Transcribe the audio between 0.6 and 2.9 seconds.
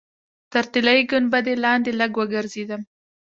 طلایي ګنبدې لاندې لږ وګرځېدم.